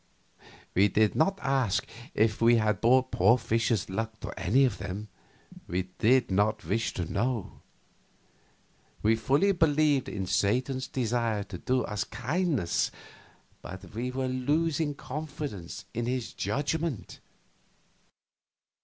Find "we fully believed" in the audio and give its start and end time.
9.03-10.09